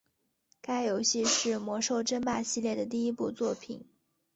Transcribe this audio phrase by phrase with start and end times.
[0.63, 3.85] 该游戏是魔兽争霸系列的第一部作品。